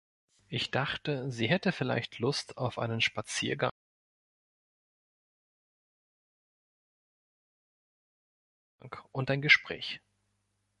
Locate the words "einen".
2.79-3.01